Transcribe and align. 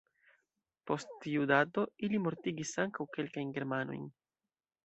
Post 0.91 1.11
tiu 1.25 1.45
dato, 1.51 1.85
ili 2.09 2.23
mortigis 2.23 2.75
ankaŭ 2.87 3.09
kelkajn 3.19 3.57
germanojn. 3.59 4.13